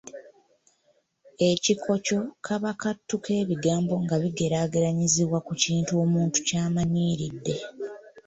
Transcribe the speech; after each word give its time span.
Ekikoco 1.49 2.17
kaba 2.45 2.71
katu 2.81 3.15
k'ebigambo 3.23 3.93
nga 4.03 4.15
bigeraageranyizibwa 4.23 5.39
ku 5.47 5.53
kintu 5.63 5.91
omuntu 6.03 6.37
ky'amanyiridde. 6.47 7.55